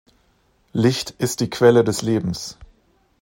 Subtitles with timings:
[0.73, 2.57] Licht ist die Quelle des Lebens.